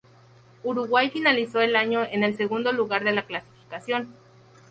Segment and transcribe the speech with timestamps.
[0.63, 4.15] Uruguay finalizó el año en el segundo lugar de la clasificación.